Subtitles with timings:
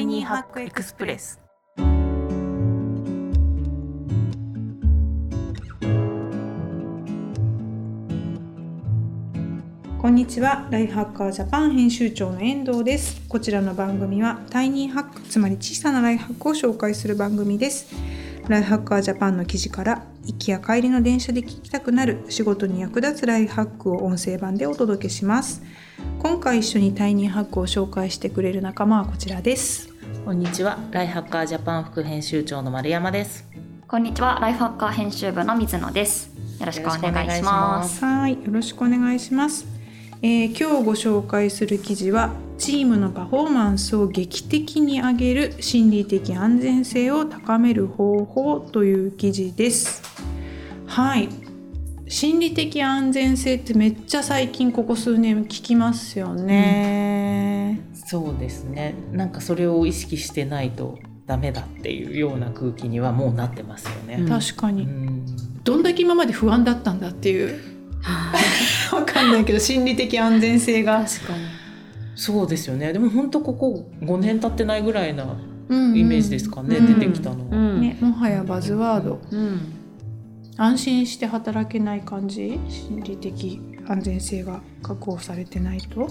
[0.00, 1.38] イニーハックエクスプレス。
[10.00, 10.66] こんにちは。
[10.70, 13.20] ライフハッカージャパン編集長の遠藤です。
[13.28, 17.94] こちらの番組はタイニーハックつまり小さなライフハックを紹介する番組です。
[18.48, 25.62] ライフハッカージャパンの記事から行きや帰りの電車で聞きたくなる仕事に役立つライフハックを音声版でお届けします。
[26.20, 29.89] 今回一緒にタイニーハックを紹介してくれる仲間はこちらです。
[30.24, 30.78] こんにちは。
[30.90, 33.48] ライフハッカージャパン副編集長の丸山です。
[33.88, 34.38] こんにちは。
[34.40, 36.30] ライフハッカー編集部の水野です。
[36.60, 38.04] よろしくお願いします。
[38.04, 39.66] はいよろしくお願いします。
[40.22, 50.02] えー、今日ご紹介する記事はチームのパフォーマンスを劇的に上げる心理的安全性を高める方法という記事です。
[50.86, 51.28] はい。
[52.10, 58.96] 心理的安全性ってめっちゃ最近ここ数年聞きますよね、うん、そうですね。
[59.12, 67.60] なんかそれを意識してないとダメだっていうような空気にはもうなってますよね、うん、確かに、うん、どんだけ今まで不安だったんだっていう。
[68.92, 71.04] わかんないけど心理的安全性が。
[71.04, 71.44] 確かに。
[72.16, 72.92] そうですよね。
[72.92, 75.22] でも本当ここ5年経ってないぐらいな
[75.68, 76.86] イメージですかね、うん。
[76.86, 79.60] うん、出てきたのは、うん、ね、もはやバズワード、うん、
[80.56, 86.10] 安心して働けない感じ心理的安全性が確保されてないと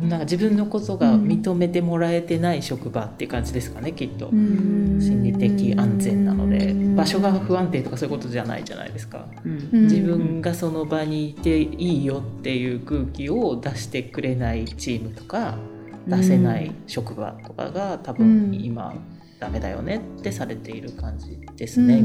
[0.00, 4.30] なんか自分のことが認めてもらえてない職場っていう感じですかね、きっと。
[4.30, 6.74] 心理的安全なので。
[6.94, 15.58] 場所が不安定とかそういうことじゃないじゃないですか、うん、自分がその場にいていいよっていう空気を出してくれないチームとか
[16.06, 18.94] 出せない職場とかが多分今
[19.38, 22.00] ダメだよねってされている感じですね。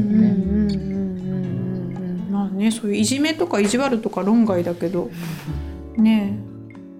[2.30, 2.70] まあね。
[2.70, 5.10] そういういじめとか意地悪とか論外だけど
[5.96, 6.38] ね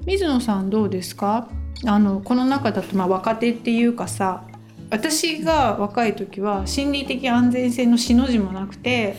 [0.06, 1.48] 水野さんどうですか？
[1.86, 4.44] あのこの中だとまあ若手っていうかさ
[4.91, 9.16] 私が若い時は心理的安全性のしの字もなくて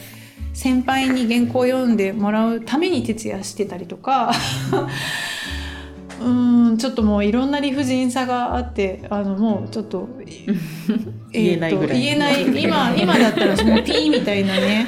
[0.54, 4.32] 先輩に原稿を読んでもらうために徹夜してたりとか
[6.22, 6.30] う
[6.74, 10.08] んちょっともういろんな理不尽さがあってあのもうちょっと
[11.34, 14.86] 言えないぐらい言えない今今だったらその ピーみたいなね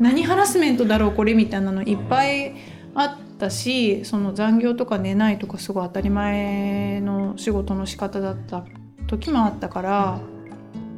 [0.00, 2.54] 何ハラスメントだろうこれみたいなのいっぱい
[2.96, 8.64] あったしその残業とか寝ないとかすごい当たり前の仕事の仕方だった
[9.06, 10.20] 時もあったから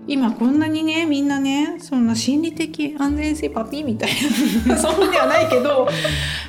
[0.06, 4.10] 今こんなにねみんなねそんな心理的安全性パピーみたい
[4.66, 5.86] な そんではないけど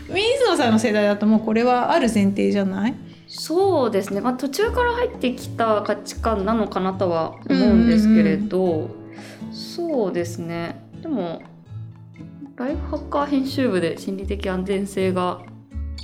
[0.08, 2.96] 水野さんの世代だともうこれはある前提じゃない？
[3.28, 8.90] そうですね、まあ、途中から入ってきた価値観なのかなとは思うんですけれど、う、
[9.56, 10.84] そうですね。
[11.02, 11.42] でも
[12.58, 15.40] ライフハッカー編集部で心理的安全性が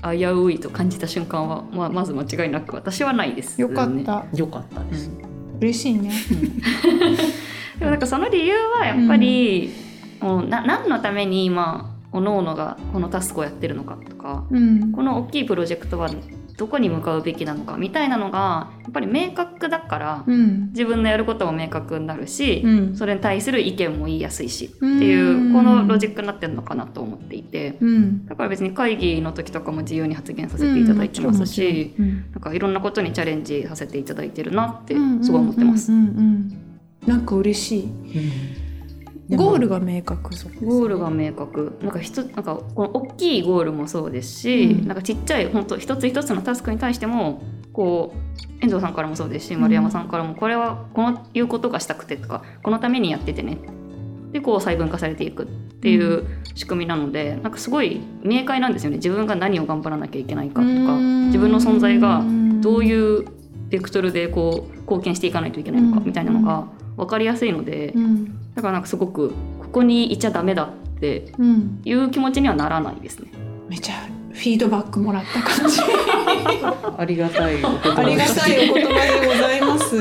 [0.03, 4.25] 危ういと感じた瞬間は、まあ、まず間違いなく私はないです、ね、よかった。
[4.35, 6.11] よかったです、うん、嬉しいね、
[7.79, 9.73] でもなんかその理由はやっぱり、
[10.21, 16.09] うん、もうな何のために今各々がこのタスクをやってるのかとか、うん、この大きいプロジェクトは
[16.57, 32.05] どこに向かうべきなのかみたいなのがやっぱり明確だから、うん、自分のやることも明確になるし、うん、それに対する意見も言いやすいしっていうこのロジックになってるのかなと思っていて、うん、だから別に会議の時とかも自由に発言させていただいてますし、な
[32.39, 35.91] んかいろんなことにチャレンジさせていただいてるなってすごい思ってます。
[35.91, 38.66] なんか嬉しい。
[39.35, 41.77] ゴールが明確、ね、ゴールが明確。
[41.81, 47.41] なんか一なんかこの大きいゴールもそうですし、うん、なんかちっちゃい本当一つ一つのタスクに対しても
[47.73, 53.57] こう遠藤さんからもそうですし丸山さんからもこれはこのいうことがしたくてとかこのためにやっててね。
[54.31, 58.97] でこう細分化されていくっていう仕組みなので、うん、なんかすごい明快なんですよね。
[58.97, 60.63] 自分が何を頑張らなきゃいけないかとか
[61.27, 62.23] 自分の存在が
[62.61, 63.25] どういう
[63.69, 71.31] ベクトルでこう貢献していかないといけないのかみたいなのが分かりやすいので、うん、だからなんかすごくここにいちゃダメだって
[71.85, 73.29] いう気持ちにはならないですね。
[73.69, 73.93] めちゃ
[74.31, 75.79] フィードバックもらった感じ。
[76.97, 79.95] ありがたいお言葉ありがたいお言葉でございます。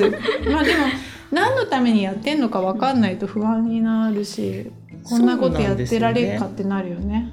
[0.50, 0.87] まあでも
[1.31, 4.73] 何のためにやってんのか分かんないと不安になるし、
[5.05, 7.31] こんなことやってられるかってなるよね。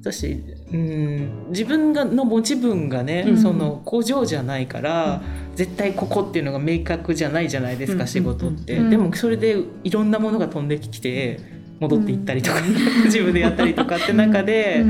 [0.00, 0.42] 私
[0.72, 11.40] うん自分がの持ち分がね、うん、その工場じゃないから、うん、絶対ここっていうのが明確じゃないじゃないですか、うん、仕事って、でもそれでいろんなものが飛んできて
[11.80, 12.60] 戻っていったりとか、
[13.06, 14.84] 自分でやったりとかって中で、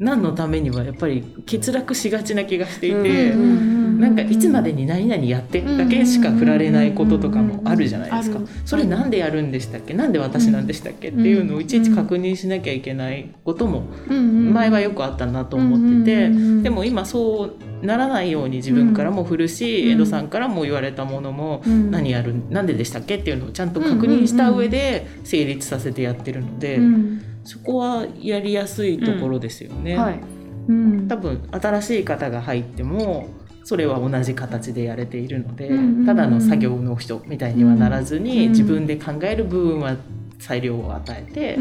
[0.00, 8.40] 何のためにはやっぱり欠落しがちな気がしていて、なんかいつまでに何々やってだけしか振られないこととかもあるじゃないですか。
[8.64, 9.92] それなんでやるんでしたっけ？
[9.92, 11.10] なんで私なんでしたっけ？
[11.10, 23.16] っていうのをいちいち確認しなきゃいけないことも前はよくあったなと思っててでも今そうならないように自分からも振るし、江戸さんからも言われたものも何やるなんででしたっけ？
[23.16, 26.78] っていうのをちゃんと確認した上で成立させてやってるので、
[27.44, 29.96] そこはやりやすいところですよね。
[29.96, 30.20] はい。
[30.68, 33.28] うん、多分新しい方が入っても
[33.64, 35.70] それは同じ形でやれているので、
[36.06, 39.96] ただの作業の人みたいにはならずに、自分で考える部分は
[40.38, 41.58] 裁量を与えて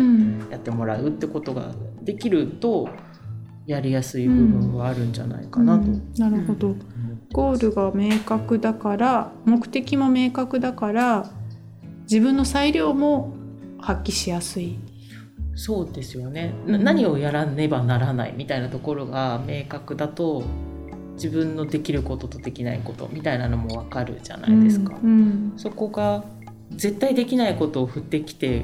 [0.50, 2.90] やってもらうってことができると
[3.68, 5.86] やりやすい部分はあるんじゃないかなと。
[6.18, 6.76] なるほど、
[7.32, 11.30] ゴールが明確だから目的も明確だから
[12.04, 13.34] 自分の裁量も
[13.80, 14.80] 発揮しやすい
[15.60, 20.44] そうですよね、うん、何をやらねばならないみたいなところが明確だと
[21.16, 24.98] 自分のできることとできないことみたいなのも分かるじゃないですか。
[25.04, 25.10] うん。
[25.10, 26.24] うん、そこが
[26.72, 28.64] 絶対できないことを振ってきて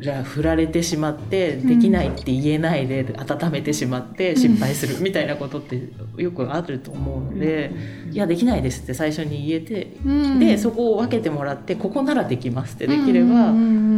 [0.00, 5.78] じゃあ振られてしまってできないって言えないで温めてしまって失敗するみたいなことって
[6.16, 7.70] よくあると思うので
[8.10, 9.92] 「いやできないです」って最初に言えて
[10.38, 13.52] でそこを分けてもらって「ここならできます」ってできれば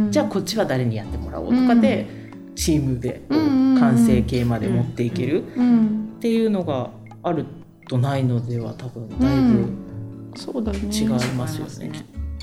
[0.09, 2.05] じゃあこっちは誰にやってもらおうとかで
[2.55, 6.89] チームで完成形まで持っていけるっていうのが
[7.23, 7.45] ある
[7.87, 11.07] とないのでは多分だいぶ違い
[11.37, 11.91] ますよね。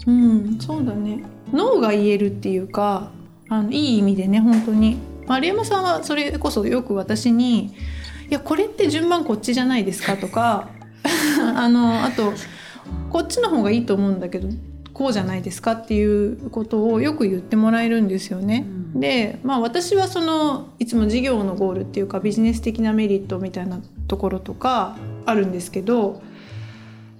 [0.07, 1.23] うん、そうだね。
[1.53, 3.11] 脳が言えるっていうか
[3.51, 7.75] あのいい意味でね本当に丸山さんはそれこそよく私に
[8.31, 10.71] 「いやこれって順番こっちじゃないですか」とか
[11.57, 12.33] あのあと
[13.11, 14.49] 「こっちの方がいいと思うんだけど
[14.93, 18.67] こうじゃないですか」っていうことをよく言ってもらえるんですよね。
[18.95, 26.23] うん、でまあ私はそのいつも事業のゴールっていうかビジネス的なメリットみたいなところとかあるんですけど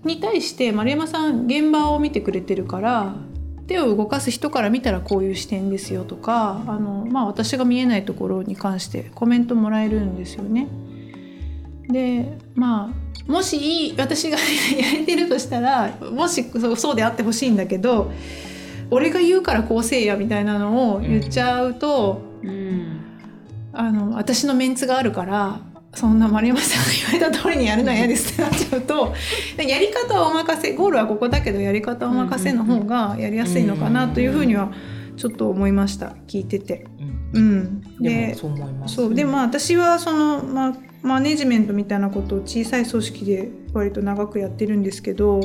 [0.05, 3.15] に対して丸山さん現場を見てくれてるから
[3.71, 10.67] 手を動かす人から見たらこういう視点ですよとかあの、まあ、私が見えないところに関してコメントもらえるんですよね。
[11.89, 16.45] でまあもし私がやれてるとしたらもし
[16.77, 18.11] そうであってほしいんだけど
[18.91, 23.01] 俺が言うからこうせいやみたいなのを言っちゃうと、うん、
[23.73, 25.61] あの私のメンツがあるから
[25.95, 29.15] そんな丸山さんが言われた通りにやるのは嫌ですってなっちゃうと
[29.59, 34.73] やり方はお任せゴールはここだけどやり方はお任せの方がやりやすいのかなというふうには
[35.17, 36.87] ちょっと思いました聞いてて。
[37.33, 38.35] うん、で
[38.87, 39.15] そう。
[39.15, 45.41] でまあ私はその、まあ、マネジメントみたいなことを小さい組織で割と長くやってるんですけど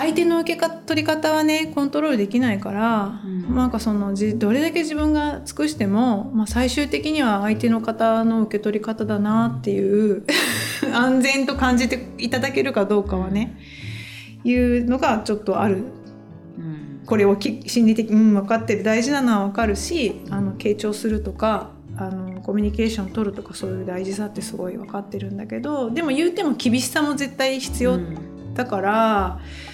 [0.00, 10.24] 相手の受け取り方はねコントロールできないから、うん、なんかそのどれだけ自分が尽くしても、まあ、最終的には相手の方の受け取り方だなっていう
[10.94, 13.58] 安全と感じていただけるかどうかはね
[14.42, 15.84] いうのがちょっとある。
[16.56, 27.98] うん、これを心理的に、うん、分かってる大事なのは分かるしあの傾聴するとかあのコミュニケーション取るとかそういう大事さってすごい分かってるんだけどでも言うても厳しさも絶対必要
[28.54, 29.40] だから。
[29.64, 29.69] うん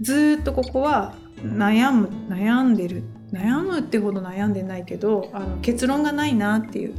[0.00, 3.02] ずっとここは悩む悩んでる。
[3.32, 6.94] 悩むってほど悩んでないけどあの結論がないなっていう。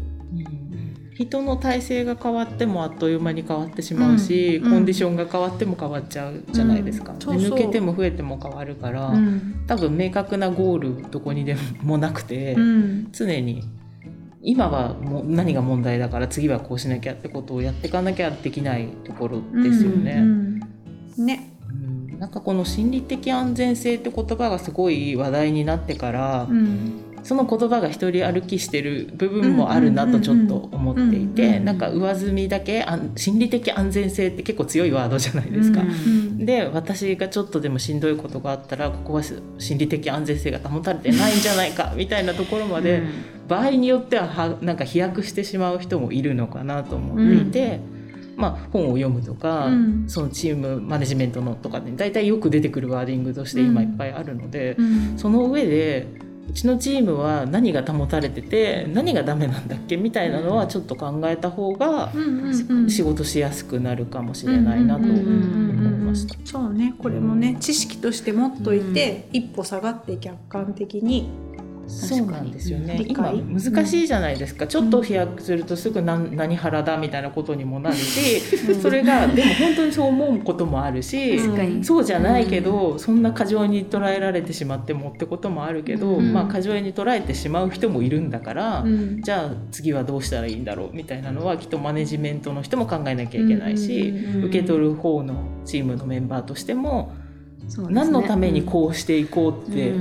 [1.13, 12.56] 人の体制が変わってもあっという間に変わってしまうし、うん、コンディションが変わっても変わっちゃうじゃないですか、うん、抜けても増えても変わるから、うん、多分明確なゴールどこにでもなくて、
[13.12, 13.63] 常に
[14.42, 20.26] 今はもう何が問題だから次はこうしなきゃってことをやっていかなきゃできないところですよね。
[21.18, 21.51] ね
[22.21, 32.85] なんかこの心理的安全性って言葉がすごい話題になってから、うん、その言葉が一人歩きしてる部分もあるなとちょっと思っていてなんか上積みだけ
[33.16, 35.81] 心理的安全性って結構強いワードじゃないですか。
[36.37, 39.23] で私がちょっとでもしんどいことがあったらここは
[39.57, 43.01] 心理的安全性が保たれてないんじゃないかみたいなところまで、
[43.47, 48.01] 場合によってははなんか飛躍してしまう人もいるのかなと思っていて。
[48.38, 56.07] まあ、本を読むとか、うん、そのチームマネジメントのとかで大体よく出てくるワーディングとして今いっぱいあるので、うん、その上で
[56.50, 62.11] うちのチームは何が保たれてて何がダメなんだっけみたいなのはちょっと考えた方が
[62.90, 66.35] 仕事しやすくなるかもしれないなと思いました。
[66.44, 66.94] そうね。
[66.97, 71.30] これもね知識として持っといて、一歩下がって客観的に
[71.88, 73.04] そうなんですよね。
[73.07, 88.85] 今難しいじゃないですか、うん、ちょっと飛躍するとすぐ何何腹だみたいなことにもなるし、うん、それがでも本当にそう思うこともあるし、うん、そうじゃないけど、そんな過剰に捉えられてしまってもってこともあるけど、まあ、過剰に捉えてしまう人もいるんだから、
[89.21, 94.14] じゃあ次はどうしたらいいんだろうみたいなのはきっとマネジメントの人も考えなきゃいけないし、
[94.45, 97.14] 受け取る方のチームのメンバーとしても、
[97.78, 99.94] ね、何のためにこうしていこうって、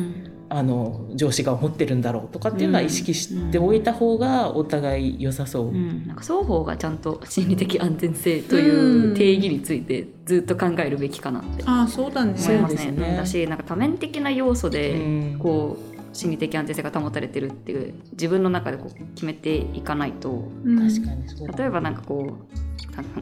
[0.52, 11.62] あの上司が思ってるんだろうとかっていうのは意識しておいた方がお互い良さそう、うん、なんか双方がちゃんと心理的安全性という定義についてずっと考えるべきかなって。
[11.66, 12.34] あそうだね。
[12.36, 12.90] 思いますね。
[12.90, 22.69] ねだしなんか多面的な要素でこう、心理的安全性が保たれてるっていう自分の中でこう決めていかないと、確かに例えばなんかこう、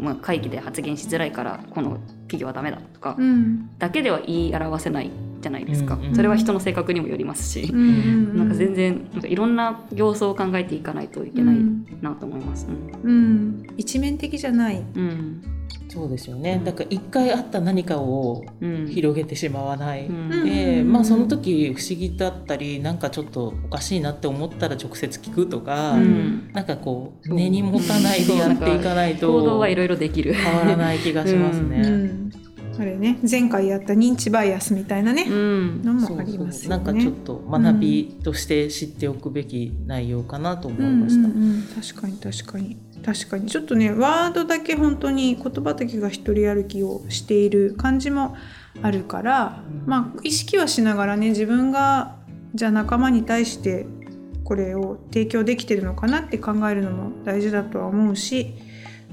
[0.01, 5.11] まあ、会議で発言しづらいからこの企業はダメだとか、うん、だけでは言い表せない
[5.41, 11.57] じゃないですか、うんうん、それは人の性格にもよりますし、うんうん、なんか全然なんかいろんな要素を考えていかないといけない
[12.01, 12.67] なと思います。
[13.03, 15.58] うん、うん、一面的じゃない、うん
[15.89, 16.61] そうですよね。
[16.65, 20.07] だから一回あった何かを広げてしまわない。
[20.07, 30.35] うん、で、まあその時不思議だったり、なんかちょっとおかしいなって思ったら直接聞くとか、うん、なんかこう根に持たないでやっていかないと行動はいろいろできる。
[30.35, 31.81] 変わらない気がしますね。
[31.81, 32.33] うん。
[32.81, 36.77] あれね前回やった認知バイアスみたいなね、うん、のもありますよね。
[36.77, 41.29] なんかちょっと学びとして知っておくべき内容かなと思いました。
[41.29, 41.43] うんうん。
[41.43, 48.37] うん、確かに確かに確かにちょっとねワードだけ本当に言葉だけが一人歩きをしている感じも
[48.83, 52.17] あるから、うん、まあ意識はしながらね自分が
[52.55, 53.87] じゃあ仲間に対して
[54.45, 58.55] これを提供できてるのかなって考えるのも大事だとは思うし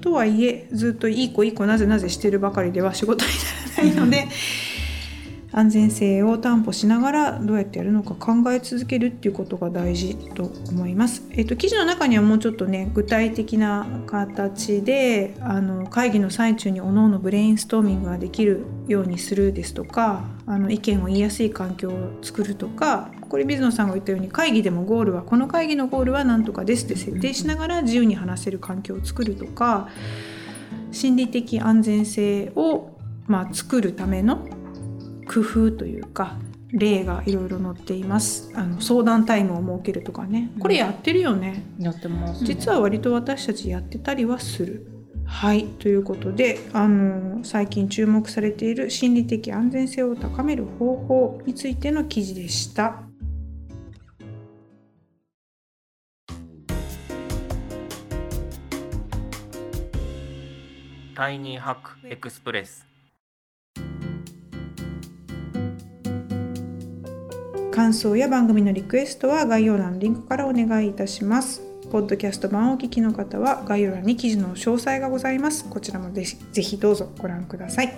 [0.02, 3.32] とはいえずっといい子いい子なぜなぜしてるばかりでは仕事に
[3.78, 4.28] ならないので。
[5.58, 11.24] 安全性を担保しながらどうやってやるのか考え続けるっていうことが大事と思います。
[11.32, 29.88] えっと、記事の中にはもうちょっとね具体的な形であの会議の最中におのおのブレインストーミングができるようにするですとかあの意見を言いやすい環境を作るとかこれ水野さんが言ったように会議でもゴールはこの会議のゴールは何とかですって設定しながら自由に話せる環境を作るとか
[30.92, 32.92] 心理的安全性を
[33.28, 34.48] まあ、作るための
[35.28, 36.38] 工夫というか
[36.72, 38.52] 例がいろいろ載っています。
[38.54, 40.52] あの相談タイムを設けるとかね。
[40.60, 44.88] これやってるよね、やってます、ね、実は割と私たちやってたりはする。
[45.26, 45.66] はい。
[45.66, 53.02] ということであの最近注目されている心理的安全性を高める方法についての記事でした。
[61.16, 62.86] タイニーハックエクスプレス
[67.76, 71.62] 感想や番組のリクエストは概要欄のリンクからお願いいたします。
[71.92, 75.70] ポッドキャスト版をお聞きの方は概要欄に記事の詳細がございます。
[75.70, 77.94] こちらもぜぜひどうぞご覧ください。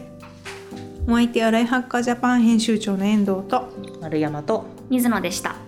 [1.07, 5.66] お相手はライハッカージャパン編集長の遠藤と丸山と水野でした。